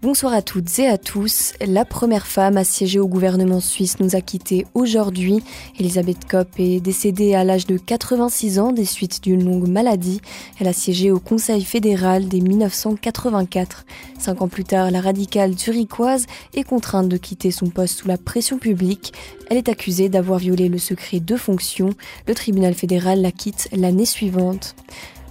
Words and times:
Bonsoir 0.00 0.32
à 0.32 0.42
toutes 0.42 0.78
et 0.78 0.86
à 0.86 0.96
tous. 0.96 1.54
La 1.60 1.84
première 1.84 2.28
femme 2.28 2.56
à 2.56 2.62
siéger 2.62 3.00
au 3.00 3.08
gouvernement 3.08 3.58
suisse 3.58 3.98
nous 3.98 4.14
a 4.14 4.20
quittés 4.20 4.64
aujourd'hui. 4.74 5.42
Elisabeth 5.80 6.24
Kopp 6.30 6.50
est 6.58 6.78
décédée 6.78 7.34
à 7.34 7.42
l'âge 7.42 7.66
de 7.66 7.76
86 7.78 8.60
ans 8.60 8.70
des 8.70 8.84
suites 8.84 9.20
d'une 9.24 9.44
longue 9.44 9.66
maladie. 9.66 10.20
Elle 10.60 10.68
a 10.68 10.72
siégé 10.72 11.10
au 11.10 11.18
Conseil 11.18 11.64
fédéral 11.64 12.28
dès 12.28 12.38
1984. 12.38 13.86
Cinq 14.20 14.40
ans 14.40 14.46
plus 14.46 14.62
tard, 14.62 14.92
la 14.92 15.00
radicale 15.00 15.58
zurichoise 15.58 16.26
est 16.54 16.62
contrainte 16.62 17.08
de 17.08 17.16
quitter 17.16 17.50
son 17.50 17.66
poste 17.66 17.98
sous 17.98 18.06
la 18.06 18.18
pression 18.18 18.58
publique. 18.58 19.12
Elle 19.50 19.56
est 19.56 19.68
accusée 19.68 20.08
d'avoir 20.08 20.38
violé 20.38 20.68
le 20.68 20.78
secret 20.78 21.18
de 21.18 21.34
fonction. 21.34 21.90
Le 22.28 22.36
tribunal 22.36 22.74
fédéral 22.74 23.20
la 23.20 23.32
quitte 23.32 23.68
l'année 23.72 24.06
suivante. 24.06 24.76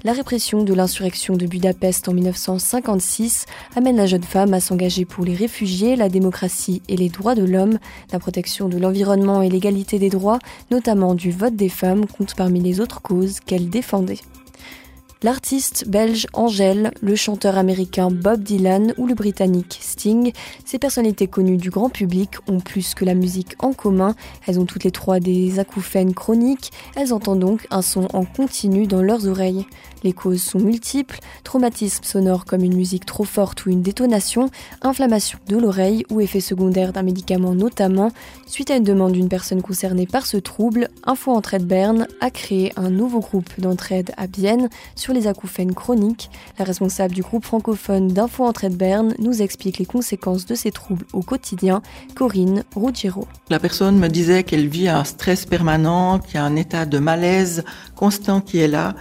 La 0.03 0.13
répression 0.13 0.63
de 0.63 0.73
l'insurrection 0.75 1.35
de 1.35 1.47
Budapest 1.47 2.07
en 2.07 2.13
1956 2.13 3.45
amène 3.75 3.97
la 3.97 4.05
jeune 4.05 4.23
femme 4.23 4.53
à 4.53 4.59
s'engager 4.59 5.05
pour 5.05 5.25
les 5.25 5.33
réfugiés, 5.33 5.95
la 5.95 6.07
démocratie 6.07 6.83
et 6.87 6.95
les 6.95 7.09
droits 7.09 7.33
de 7.33 7.43
l'homme. 7.43 7.79
La 8.13 8.19
protection 8.19 8.69
de 8.69 8.77
l'environnement 8.77 9.41
et 9.41 9.49
l'égalité 9.49 9.97
des 9.97 10.09
droits, 10.09 10.39
notamment 10.69 11.15
du 11.15 11.31
vote 11.31 11.55
des 11.55 11.69
femmes, 11.69 12.05
compte 12.05 12.35
parmi 12.35 12.59
les 12.59 12.79
autres 12.79 13.01
causes 13.01 13.39
qu'elle 13.39 13.69
défendait. 13.69 14.19
L'artiste 15.23 15.87
belge 15.87 16.27
Angèle, 16.33 16.91
le 17.01 17.15
chanteur 17.15 17.57
américain 17.57 18.11
Bob 18.11 18.43
Dylan 18.43 18.93
ou 18.97 19.07
le 19.07 19.15
britannique 19.15 19.79
Sting, 19.81 20.31
ces 20.63 20.77
personnalités 20.77 21.25
connues 21.25 21.57
du 21.57 21.71
grand 21.71 21.89
public 21.89 22.35
ont 22.47 22.59
plus 22.59 22.93
que 22.93 23.03
la 23.03 23.15
musique 23.15 23.55
en 23.57 23.73
commun. 23.73 24.13
Elles 24.45 24.59
ont 24.59 24.67
toutes 24.67 24.83
les 24.83 24.91
trois 24.91 25.19
des 25.19 25.57
acouphènes 25.57 26.13
chroniques. 26.13 26.71
Elles 26.95 27.13
entendent 27.13 27.39
donc 27.39 27.65
un 27.71 27.81
son 27.81 28.07
en 28.13 28.25
continu 28.25 28.85
dans 28.85 29.01
leurs 29.01 29.27
oreilles. 29.27 29.65
Les 30.03 30.13
causes 30.13 30.43
sont 30.43 30.59
multiples, 30.59 31.19
traumatisme 31.43 32.03
sonore 32.03 32.45
comme 32.45 32.63
une 32.63 32.75
musique 32.75 33.07
trop 33.07 33.23
forte 33.23 33.65
ou 33.65 33.71
une 33.71 33.81
détonation, 33.81 34.51
inflammation 34.83 35.39
de 35.47 35.57
l'oreille 35.57 36.05
ou 36.11 36.21
effet 36.21 36.41
secondaire 36.41 36.93
d'un 36.93 37.01
médicament 37.01 37.55
notamment. 37.55 38.11
Suite 38.45 38.69
à 38.69 38.75
une 38.75 38.83
demande 38.83 39.13
d'une 39.13 39.29
personne 39.29 39.63
concernée 39.63 40.05
par 40.05 40.27
ce 40.27 40.37
trouble, 40.37 40.89
Info 41.05 41.31
Entraide 41.31 41.65
Berne 41.65 42.07
a 42.21 42.29
créé 42.29 42.71
un 42.75 42.91
nouveau 42.91 43.19
groupe 43.19 43.49
d'entraide 43.57 44.11
à 44.17 44.27
Bienne 44.27 44.69
les 45.13 45.27
acouphènes 45.27 45.73
chroniques. 45.73 46.29
La 46.59 46.65
responsable 46.65 47.13
du 47.13 47.21
groupe 47.21 47.45
francophone 47.45 48.07
d'Info 48.07 48.45
Entraide 48.45 48.75
Berne 48.75 49.13
nous 49.19 49.41
explique 49.41 49.77
les 49.77 49.85
conséquences 49.85 50.45
de 50.45 50.55
ces 50.55 50.71
troubles 50.71 51.05
au 51.13 51.21
quotidien, 51.21 51.81
Corinne 52.15 52.63
Ruggiero. 52.75 53.27
La 53.49 53.59
personne 53.59 53.97
me 53.97 54.07
disait 54.07 54.43
qu'elle 54.43 54.67
vit 54.67 54.89
un 54.89 55.03
stress 55.03 55.45
permanent, 55.45 56.19
qu'il 56.19 56.35
y 56.35 56.37
a 56.37 56.43
un 56.43 56.55
état 56.55 56.85
de 56.85 56.99
malaise 56.99 57.63
constant 57.95 58.41
qui 58.41 58.59
est 58.59 58.67
là. 58.67 58.95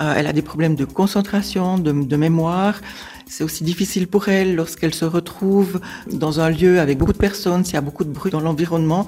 Euh, 0.00 0.14
elle 0.16 0.26
a 0.26 0.32
des 0.32 0.42
problèmes 0.42 0.74
de 0.74 0.84
concentration, 0.84 1.78
de 1.78 2.16
mémoire. 2.16 2.80
C'est 3.34 3.44
aussi 3.44 3.64
difficile 3.64 4.08
pour 4.08 4.28
elle 4.28 4.54
lorsqu'elle 4.56 4.92
se 4.92 5.06
retrouve 5.06 5.80
dans 6.06 6.40
un 6.40 6.50
lieu 6.50 6.80
avec 6.80 6.98
beaucoup 6.98 7.14
de 7.14 7.18
personnes, 7.18 7.64
s'il 7.64 7.72
y 7.72 7.78
a 7.78 7.80
beaucoup 7.80 8.04
de 8.04 8.10
bruit 8.10 8.30
dans 8.30 8.40
l'environnement. 8.40 9.06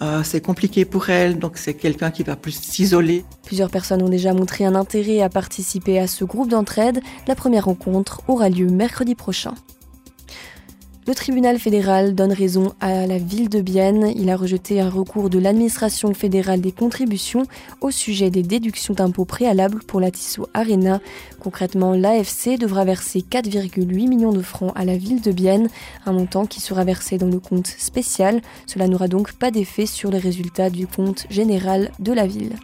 Euh, 0.00 0.20
c'est 0.22 0.40
compliqué 0.40 0.84
pour 0.84 1.10
elle, 1.10 1.40
donc 1.40 1.56
c'est 1.56 1.74
quelqu'un 1.74 2.12
qui 2.12 2.22
va 2.22 2.36
plus 2.36 2.52
s'isoler. 2.52 3.24
Plusieurs 3.44 3.70
personnes 3.70 4.00
ont 4.00 4.08
déjà 4.08 4.32
montré 4.32 4.64
un 4.64 4.76
intérêt 4.76 5.22
à 5.22 5.28
participer 5.28 5.98
à 5.98 6.06
ce 6.06 6.24
groupe 6.24 6.50
d'entraide. 6.50 7.00
La 7.26 7.34
première 7.34 7.64
rencontre 7.64 8.22
aura 8.28 8.48
lieu 8.48 8.68
mercredi 8.68 9.16
prochain. 9.16 9.54
Le 11.06 11.14
tribunal 11.14 11.58
fédéral 11.58 12.14
donne 12.14 12.32
raison 12.32 12.72
à 12.80 13.06
la 13.06 13.18
ville 13.18 13.50
de 13.50 13.60
Bienne. 13.60 14.10
Il 14.16 14.30
a 14.30 14.38
rejeté 14.38 14.80
un 14.80 14.88
recours 14.88 15.28
de 15.28 15.38
l'administration 15.38 16.14
fédérale 16.14 16.62
des 16.62 16.72
contributions 16.72 17.42
au 17.82 17.90
sujet 17.90 18.30
des 18.30 18.42
déductions 18.42 18.94
d'impôts 18.94 19.26
préalables 19.26 19.82
pour 19.84 20.00
la 20.00 20.10
Tissot 20.10 20.48
Arena. 20.54 21.02
Concrètement, 21.40 21.92
l'AFC 21.92 22.58
devra 22.58 22.86
verser 22.86 23.20
4,8 23.20 24.08
millions 24.08 24.32
de 24.32 24.40
francs 24.40 24.72
à 24.74 24.86
la 24.86 24.96
ville 24.96 25.20
de 25.20 25.30
Bienne, 25.30 25.68
un 26.06 26.12
montant 26.12 26.46
qui 26.46 26.62
sera 26.62 26.84
versé 26.84 27.18
dans 27.18 27.28
le 27.28 27.38
compte 27.38 27.66
spécial. 27.66 28.40
Cela 28.66 28.88
n'aura 28.88 29.08
donc 29.08 29.34
pas 29.34 29.50
d'effet 29.50 29.84
sur 29.84 30.10
les 30.10 30.18
résultats 30.18 30.70
du 30.70 30.86
compte 30.86 31.26
général 31.28 31.90
de 31.98 32.12
la 32.14 32.26
ville. 32.26 32.54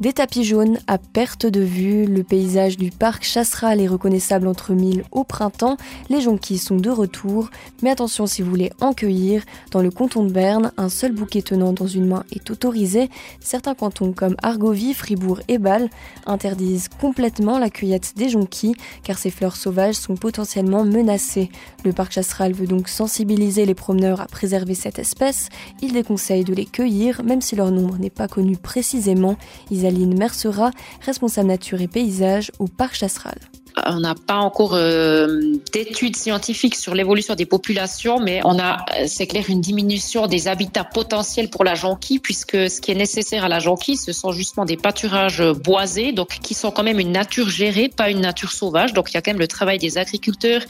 Des 0.00 0.12
tapis 0.12 0.42
jaunes 0.42 0.80
à 0.88 0.98
perte 0.98 1.46
de 1.46 1.60
vue, 1.60 2.06
le 2.06 2.24
paysage 2.24 2.76
du 2.76 2.90
parc 2.90 3.22
Chasseral 3.22 3.80
est 3.80 3.86
reconnaissable 3.86 4.48
entre 4.48 4.72
mille 4.72 5.04
au 5.12 5.22
printemps, 5.22 5.76
les 6.10 6.20
jonquilles 6.20 6.58
sont 6.58 6.78
de 6.78 6.90
retour, 6.90 7.48
mais 7.80 7.90
attention 7.90 8.26
si 8.26 8.42
vous 8.42 8.50
voulez 8.50 8.72
en 8.80 8.92
cueillir, 8.92 9.44
dans 9.70 9.82
le 9.82 9.92
canton 9.92 10.24
de 10.24 10.32
Berne, 10.32 10.72
un 10.78 10.88
seul 10.88 11.12
bouquet 11.12 11.42
tenant 11.42 11.72
dans 11.72 11.86
une 11.86 12.08
main 12.08 12.24
est 12.32 12.50
autorisé, 12.50 13.08
certains 13.38 13.76
cantons 13.76 14.12
comme 14.12 14.34
Argovie, 14.42 14.94
Fribourg 14.94 15.38
et 15.46 15.58
Bâle 15.58 15.88
interdisent 16.26 16.88
complètement 17.00 17.60
la 17.60 17.70
cueillette 17.70 18.14
des 18.16 18.28
jonquilles 18.28 18.74
car 19.04 19.16
ces 19.16 19.30
fleurs 19.30 19.54
sauvages 19.54 19.94
sont 19.94 20.16
potentiellement 20.16 20.84
menacées. 20.84 21.50
Le 21.84 21.92
parc 21.92 22.10
Chasseral 22.10 22.52
veut 22.52 22.66
donc 22.66 22.88
sensibiliser 22.88 23.64
les 23.64 23.74
promeneurs 23.74 24.20
à 24.20 24.26
préserver 24.26 24.74
cette 24.74 24.98
espèce, 24.98 25.50
il 25.82 25.92
déconseille 25.92 26.42
de 26.42 26.52
les 26.52 26.66
cueillir 26.66 27.22
même 27.22 27.40
si 27.40 27.54
leur 27.54 27.70
nombre 27.70 27.96
n'est 27.96 28.10
pas 28.10 28.26
connu 28.26 28.56
précisément, 28.56 29.36
Isaline 29.84 30.16
Mercera, 30.16 30.70
responsable 31.04 31.48
nature 31.48 31.82
et 31.82 31.88
paysage 31.88 32.50
au 32.58 32.66
Parc 32.66 32.94
Chasseral 32.94 33.38
on 33.86 34.00
n'a 34.00 34.14
pas 34.14 34.36
encore 34.36 34.74
euh, 34.74 35.56
d'études 35.72 36.16
scientifiques 36.16 36.76
sur 36.76 36.94
l'évolution 36.94 37.34
des 37.34 37.46
populations, 37.46 38.20
mais 38.20 38.40
on 38.44 38.58
a, 38.58 38.84
c'est 39.06 39.26
clair, 39.26 39.44
une 39.48 39.60
diminution 39.60 40.26
des 40.26 40.48
habitats 40.48 40.84
potentiels 40.84 41.50
pour 41.50 41.64
la 41.64 41.74
jonquille, 41.74 42.18
puisque 42.18 42.70
ce 42.70 42.80
qui 42.80 42.92
est 42.92 42.96
nécessaire 42.96 43.44
à 43.44 43.48
la 43.48 43.58
jonquille, 43.58 43.96
ce 43.96 44.12
sont 44.12 44.32
justement 44.32 44.64
des 44.64 44.76
pâturages 44.76 45.42
boisés, 45.42 46.12
donc 46.12 46.28
qui 46.42 46.54
sont 46.54 46.70
quand 46.70 46.82
même 46.84 47.00
une 47.00 47.12
nature 47.12 47.48
gérée, 47.48 47.88
pas 47.88 48.10
une 48.10 48.20
nature 48.20 48.52
sauvage. 48.52 48.92
Donc 48.92 49.10
il 49.10 49.14
y 49.14 49.16
a 49.16 49.22
quand 49.22 49.32
même 49.32 49.40
le 49.40 49.48
travail 49.48 49.78
des 49.78 49.98
agriculteurs 49.98 50.62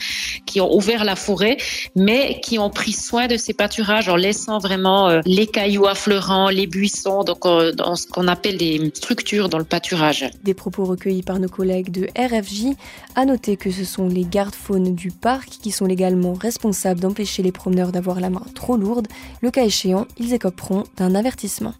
qui 0.45 0.59
ont 0.61 0.73
ouvert 0.73 1.03
la 1.03 1.15
forêt, 1.15 1.57
mais 1.95 2.39
qui 2.41 2.57
ont 2.59 2.69
pris 2.69 2.93
soin 2.93 3.27
de 3.27 3.37
ces 3.37 3.53
pâturages 3.53 4.09
en 4.09 4.15
laissant 4.15 4.59
vraiment 4.59 5.09
euh, 5.09 5.21
les 5.25 5.47
cailloux 5.47 5.87
affleurants, 5.87 6.49
les 6.49 6.67
buissons, 6.67 7.23
donc 7.23 7.45
euh, 7.45 7.71
dans 7.71 7.95
ce 7.95 8.07
qu'on 8.07 8.27
appelle 8.27 8.57
des 8.57 8.91
structures 8.93 9.49
dans 9.49 9.59
le 9.59 9.63
pâturage. 9.63 10.25
Des 10.43 10.53
propos 10.53 10.85
recueillis 10.85 11.23
par 11.23 11.39
nos 11.39 11.49
collègues 11.49 11.91
de 11.91 12.07
RFJ. 12.17 12.75
À 13.15 13.25
noter 13.25 13.57
que 13.57 13.71
ce 13.71 13.83
sont 13.85 14.07
les 14.07 14.25
gardes-faunes 14.25 14.95
du 14.95 15.11
parc 15.11 15.47
qui 15.47 15.71
sont 15.71 15.85
légalement 15.85 16.33
responsables 16.33 16.99
d'empêcher 16.99 17.43
les 17.43 17.51
promeneurs 17.51 17.91
d'avoir 17.91 18.19
la 18.19 18.29
main 18.29 18.43
trop 18.53 18.77
lourde. 18.77 19.07
Le 19.41 19.51
cas 19.51 19.63
échéant, 19.63 20.05
ils 20.17 20.33
écoperont 20.33 20.83
d'un 20.97 21.15
avertissement. 21.15 21.73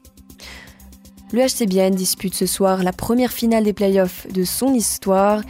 Le 1.31 1.41
HCBN 1.41 1.95
dispute 1.95 2.35
ce 2.35 2.45
soir 2.45 2.83
la 2.83 2.93
première 2.93 3.31
finale 3.31 3.63
des 3.63 3.73
playoffs 3.73 4.27
de 4.31 4.43
son 4.43 4.73
histoire. 4.73 5.41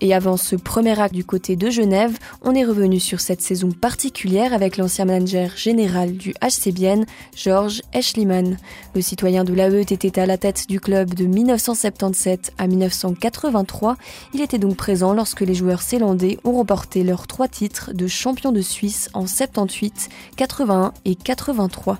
Et 0.00 0.14
avant 0.14 0.36
ce 0.36 0.54
premier 0.54 1.00
acte 1.00 1.14
du 1.14 1.24
côté 1.24 1.56
de 1.56 1.70
Genève, 1.70 2.16
on 2.42 2.54
est 2.54 2.64
revenu 2.64 3.00
sur 3.00 3.20
cette 3.20 3.42
saison 3.42 3.70
particulière 3.72 4.52
avec 4.52 4.76
l'ancien 4.76 5.06
manager 5.06 5.56
général 5.56 6.12
du 6.12 6.34
HCBN, 6.40 7.04
Georges 7.34 7.82
Eschliman. 7.92 8.56
Le 8.94 9.00
citoyen 9.00 9.42
de 9.42 9.52
l'AE 9.52 9.80
était 9.80 10.20
à 10.20 10.26
la 10.26 10.38
tête 10.38 10.68
du 10.68 10.78
club 10.78 11.14
de 11.14 11.24
1977 11.24 12.52
à 12.58 12.68
1983. 12.68 13.96
Il 14.34 14.40
était 14.40 14.58
donc 14.58 14.76
présent 14.76 15.12
lorsque 15.14 15.40
les 15.40 15.54
joueurs 15.54 15.82
zélandais 15.82 16.38
ont 16.44 16.52
remporté 16.52 17.02
leurs 17.02 17.26
trois 17.26 17.48
titres 17.48 17.92
de 17.92 18.06
champion 18.06 18.52
de 18.52 18.60
Suisse 18.60 19.10
en 19.14 19.26
78, 19.26 20.08
81 20.36 20.92
et 21.06 21.16
83. 21.16 21.98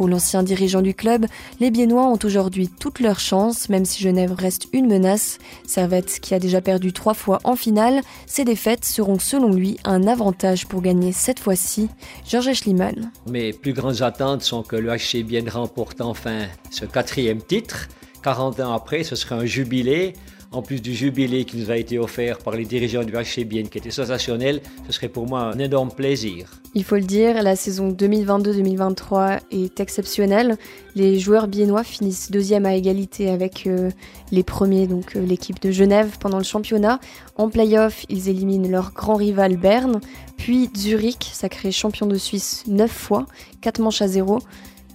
Pour 0.00 0.08
l'ancien 0.08 0.42
dirigeant 0.42 0.80
du 0.80 0.94
club, 0.94 1.26
les 1.60 1.70
Biennois 1.70 2.06
ont 2.06 2.18
aujourd'hui 2.24 2.70
toutes 2.70 3.00
leurs 3.00 3.20
chances, 3.20 3.68
même 3.68 3.84
si 3.84 4.02
Genève 4.02 4.32
reste 4.32 4.66
une 4.72 4.86
menace. 4.86 5.36
Servette, 5.66 6.20
qui 6.20 6.32
a 6.32 6.38
déjà 6.38 6.62
perdu 6.62 6.94
trois 6.94 7.12
fois 7.12 7.38
en 7.44 7.54
finale, 7.54 8.00
ses 8.24 8.46
défaites 8.46 8.86
seront 8.86 9.18
selon 9.18 9.52
lui 9.52 9.76
un 9.84 10.06
avantage 10.06 10.66
pour 10.66 10.80
gagner 10.80 11.12
cette 11.12 11.38
fois-ci. 11.38 11.90
Georges 12.26 12.54
Schliemann. 12.54 13.12
Mes 13.28 13.52
plus 13.52 13.74
grandes 13.74 14.00
attentes 14.00 14.40
sont 14.40 14.62
que 14.62 14.76
le 14.76 14.88
HC 14.88 15.22
Bienne 15.22 15.50
remporte 15.50 16.00
enfin 16.00 16.46
ce 16.70 16.86
quatrième 16.86 17.42
titre. 17.42 17.88
40 18.22 18.58
ans 18.60 18.72
après, 18.72 19.02
ce 19.02 19.16
sera 19.16 19.36
un 19.36 19.44
jubilé 19.44 20.14
en 20.52 20.62
plus 20.62 20.82
du 20.82 20.94
jubilé 20.94 21.44
qui 21.44 21.56
nous 21.56 21.70
a 21.70 21.76
été 21.76 21.98
offert 21.98 22.38
par 22.38 22.56
les 22.56 22.64
dirigeants 22.64 23.04
du 23.04 23.12
HCBN 23.12 23.68
qui 23.68 23.78
était 23.78 23.90
sensationnel, 23.90 24.60
ce 24.86 24.92
serait 24.92 25.08
pour 25.08 25.26
moi 25.26 25.40
un 25.40 25.58
énorme 25.58 25.90
plaisir. 25.90 26.50
Il 26.74 26.84
faut 26.84 26.96
le 26.96 27.02
dire, 27.02 27.42
la 27.42 27.56
saison 27.56 27.90
2022-2023 27.92 29.40
est 29.50 29.80
exceptionnelle. 29.80 30.56
Les 30.94 31.18
joueurs 31.18 31.46
biennois 31.46 31.84
finissent 31.84 32.30
deuxième 32.30 32.66
à 32.66 32.74
égalité 32.74 33.30
avec 33.30 33.66
euh, 33.66 33.90
les 34.32 34.42
premiers, 34.42 34.86
donc 34.86 35.16
euh, 35.16 35.24
l'équipe 35.24 35.60
de 35.60 35.70
Genève 35.70 36.16
pendant 36.18 36.38
le 36.38 36.44
championnat. 36.44 37.00
En 37.36 37.48
play-off, 37.48 38.04
ils 38.08 38.28
éliminent 38.28 38.68
leur 38.68 38.92
grand 38.92 39.14
rival 39.14 39.56
Berne, 39.56 40.00
puis 40.36 40.70
Zurich, 40.76 41.30
sacré 41.32 41.70
champion 41.70 42.06
de 42.06 42.16
Suisse 42.16 42.64
neuf 42.66 42.90
fois, 42.90 43.26
4 43.60 43.80
manches 43.80 44.02
à 44.02 44.08
zéro. 44.08 44.40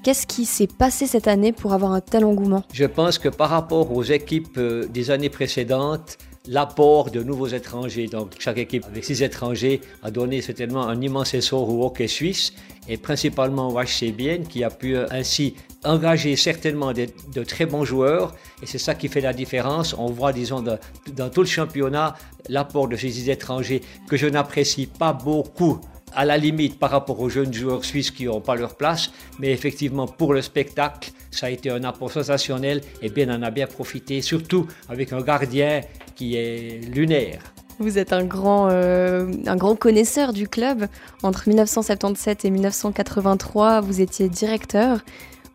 Qu'est-ce 0.05 0.27
qui 0.27 0.45
s'est 0.45 0.67
passé 0.67 1.07
cette 1.07 1.27
année 1.27 1.51
pour 1.51 1.73
avoir 1.73 1.91
un 1.91 1.99
tel 1.99 2.25
engouement? 2.25 2.63
Je 2.71 2.85
pense 2.85 3.17
que 3.17 3.27
par 3.27 3.49
rapport 3.49 3.91
aux 3.91 4.03
équipes 4.03 4.55
euh, 4.59 4.85
des 4.85 5.09
années 5.09 5.31
précédentes, 5.31 6.19
l'apport 6.47 7.09
de 7.09 7.23
nouveaux 7.23 7.47
étrangers, 7.47 8.05
donc 8.05 8.33
chaque 8.37 8.59
équipe 8.59 8.85
avec 8.85 9.03
six 9.03 9.23
étrangers, 9.23 9.81
a 10.03 10.11
donné 10.11 10.43
certainement 10.43 10.87
un 10.87 11.01
immense 11.01 11.33
essor 11.33 11.67
au 11.67 11.83
hockey 11.87 12.07
suisse 12.07 12.53
et 12.87 12.97
principalement 12.97 13.69
au 13.69 13.81
HCBN 13.81 14.43
qui 14.47 14.63
a 14.63 14.69
pu 14.69 14.95
euh, 14.95 15.07
ainsi 15.09 15.55
engagé 15.83 16.35
certainement 16.35 16.93
de, 16.93 17.43
très 17.43 17.65
bons 17.65 17.83
joueurs 17.83 18.35
et 18.61 18.67
c'est 18.67 18.77
ça 18.77 18.93
qui 18.93 19.07
fait 19.07 19.21
la 19.21 19.33
différence. 19.33 19.95
On 19.97 20.11
voit, 20.11 20.33
disons, 20.33 20.61
dans 20.61 21.29
tout 21.31 21.41
le 21.41 21.47
championnat, 21.47 22.13
l'apport 22.47 22.87
de 22.87 22.95
ces 22.95 23.31
étrangers 23.31 23.81
que 24.07 24.17
je 24.17 24.27
n'apprécie 24.27 24.85
pas 24.85 25.13
beaucoup 25.13 25.81
à 26.15 26.25
la 26.25 26.37
limite 26.37 26.79
par 26.79 26.91
rapport 26.91 27.19
aux 27.19 27.29
jeunes 27.29 27.53
joueurs 27.53 27.83
suisses 27.83 28.11
qui 28.11 28.25
n'ont 28.25 28.41
pas 28.41 28.55
leur 28.55 28.75
place, 28.75 29.11
mais 29.39 29.51
effectivement 29.51 30.07
pour 30.07 30.33
le 30.33 30.41
spectacle, 30.41 31.11
ça 31.31 31.47
a 31.47 31.49
été 31.49 31.69
un 31.69 31.83
apport 31.83 32.11
sensationnel 32.11 32.81
et 33.01 33.09
bien 33.09 33.29
on 33.29 33.39
en 33.39 33.43
a 33.43 33.51
bien 33.51 33.67
profité, 33.67 34.21
surtout 34.21 34.67
avec 34.89 35.13
un 35.13 35.21
gardien 35.21 35.81
qui 36.15 36.35
est 36.35 36.81
lunaire. 36.93 37.39
Vous 37.77 37.97
êtes 37.97 38.13
un 38.13 38.23
grand, 38.23 38.69
euh, 38.71 39.29
un 39.45 39.57
grand 39.57 39.75
connaisseur 39.75 40.31
du 40.31 40.47
club. 40.47 40.87
Entre 41.23 41.49
1977 41.49 42.45
et 42.45 42.49
1983, 42.49 43.81
vous 43.81 43.99
étiez 43.99 44.29
directeur. 44.29 45.01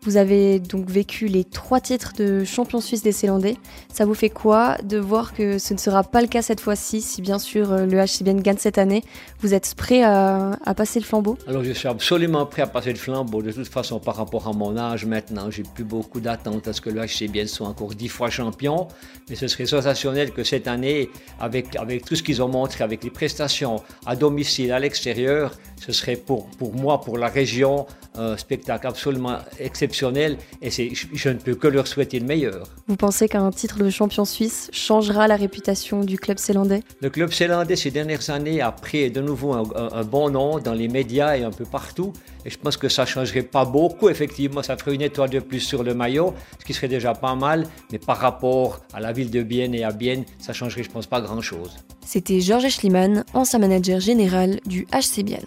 Vous 0.03 0.17
avez 0.17 0.61
donc 0.61 0.89
vécu 0.89 1.27
les 1.27 1.45
trois 1.45 1.79
titres 1.79 2.15
de 2.17 2.43
champion 2.45 2.81
suisse 2.81 3.03
des 3.03 3.13
Célandais. 3.13 3.59
Ça 3.93 4.07
vous 4.07 4.15
fait 4.15 4.31
quoi 4.31 4.79
de 4.83 4.97
voir 4.97 5.35
que 5.35 5.59
ce 5.59 5.75
ne 5.75 5.79
sera 5.79 6.05
pas 6.05 6.23
le 6.23 6.27
cas 6.27 6.41
cette 6.41 6.61
fois-ci, 6.61 7.03
si 7.03 7.21
bien 7.21 7.39
sûr 7.39 7.71
euh, 7.71 7.85
le 7.85 7.99
HCBN 7.99 8.41
gagne 8.41 8.57
cette 8.57 8.79
année? 8.79 9.05
Vous 9.41 9.53
êtes 9.53 9.75
prêt 9.75 10.03
à, 10.03 10.57
passer 10.75 11.01
le 11.01 11.05
flambeau? 11.05 11.37
Alors 11.47 11.63
je 11.63 11.73
suis 11.73 11.87
absolument 11.87 12.47
prêt 12.47 12.63
à 12.63 12.67
passer 12.67 12.93
le 12.93 12.99
flambeau. 12.99 13.43
De 13.43 13.53
toute 13.53 13.69
façon, 13.69 14.01
par 14.01 14.17
rapport 14.17 14.49
à 14.49 14.55
mon 14.55 14.75
âge 14.79 15.05
maintenant, 15.05 15.51
j'ai 15.51 15.65
plus 15.65 15.85
beaucoup 15.85 16.21
d'attentes 16.21 16.67
à 16.67 16.73
ce 16.73 16.81
que 16.81 16.89
le 16.89 17.03
HCBN 17.05 17.47
soit 17.47 17.69
encore 17.69 17.95
dix 17.95 18.09
fois 18.09 18.31
champion. 18.31 18.89
Mais 19.29 19.37
ce 19.37 19.49
serait 19.49 19.67
sensationnel 19.67 20.31
que 20.31 20.45
cette 20.45 20.67
année, 20.67 21.11
avec, 21.39 21.77
avec 21.77 22.07
tout 22.07 22.17
ce 22.17 22.23
qu'ils 22.23 22.43
ont 22.43 22.49
montré, 22.49 22.83
avec 22.85 23.05
les 23.05 23.11
prestations 23.11 23.83
à 24.07 24.17
domicile, 24.17 24.73
à 24.73 24.79
l'extérieur, 24.79 25.53
ce 25.81 25.93
serait 25.93 26.17
pour, 26.17 26.47
pour 26.47 26.75
moi, 26.75 27.01
pour 27.01 27.17
la 27.17 27.29
région, 27.29 27.87
un 28.15 28.37
spectacle 28.37 28.87
absolument 28.87 29.39
exceptionnel 29.59 30.37
et 30.61 30.71
je 30.71 31.29
ne 31.29 31.39
peux 31.39 31.55
que 31.55 31.69
leur 31.69 31.87
souhaiter 31.87 32.21
le 32.21 32.27
meilleur. 32.27 32.69
Vous 32.87 32.97
pensez 32.97 33.29
qu'un 33.29 33.51
titre 33.51 33.79
de 33.79 33.89
champion 33.89 34.25
suisse 34.25 34.69
changera 34.73 35.27
la 35.27 35.37
réputation 35.37 36.05
du 36.05 36.19
club 36.19 36.39
zélandais 36.39 36.83
Le 37.01 37.09
club 37.09 37.33
zélandais 37.33 37.77
ces 37.77 37.91
dernières 37.91 38.29
années 38.29 38.61
a 38.61 38.73
pris 38.73 39.11
de 39.11 39.21
nouveau 39.21 39.53
un, 39.55 40.05
bon 40.05 40.29
nom 40.29 40.59
dans 40.59 40.75
les 40.75 40.89
médias 40.89 41.37
et 41.37 41.45
un 41.45 41.51
peu 41.51 41.65
partout 41.65 42.13
et 42.45 42.51
je 42.51 42.59
pense 42.59 42.77
que 42.77 42.89
ça 42.89 43.03
ne 43.03 43.09
changerait 43.09 43.43
pas 43.43 43.65
beaucoup. 43.65 44.09
Effectivement, 44.09 44.63
ça 44.63 44.77
ferait 44.77 44.95
une 44.95 45.03
étoile 45.03 45.31
de 45.31 45.41
plus 45.41 45.61
sur 45.61 45.83
le 45.83 45.95
maillot, 45.95 46.35
ce 46.59 46.65
qui 46.65 46.73
serait 46.73 46.89
déjà 46.89 47.15
pas 47.15 47.35
mal, 47.35 47.67
mais 47.93 47.99
par 47.99 48.19
rapport 48.19 48.81
à 48.93 49.01
la 49.01 49.13
ville 49.13 49.31
de 49.31 49.43
Bienne 49.43 49.75
et 49.75 49.85
à 49.85 49.93
Bienne, 49.93 50.25
ça 50.39 50.53
changerait 50.53 50.83
je 50.83 50.91
pense 50.91 51.07
pas 51.07 51.21
grand-chose. 51.21 51.77
C'était 52.05 52.41
Georges 52.41 52.71
Schliemann, 52.71 53.25
ancien 53.35 53.59
manager 53.59 54.01
général 54.01 54.61
du 54.67 54.87
HC 54.93 55.23
Bienne. 55.23 55.47